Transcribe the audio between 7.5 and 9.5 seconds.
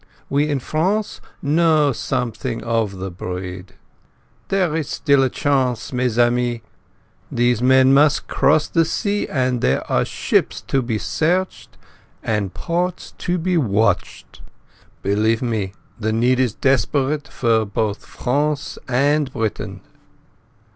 men must cross the sea,